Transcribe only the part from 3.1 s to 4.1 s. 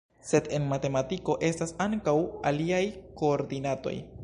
koordinatoj.